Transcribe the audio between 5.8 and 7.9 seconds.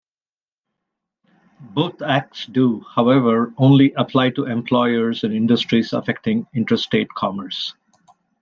affecting interstate commerce.